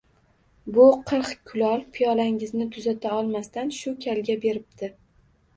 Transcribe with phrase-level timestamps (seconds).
[0.77, 4.95] Bu qirq kulol piyolangizni tuzata olmasdan shu kalga beribdi